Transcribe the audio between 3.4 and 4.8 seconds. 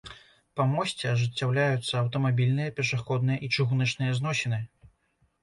і чыгуначныя зносіны.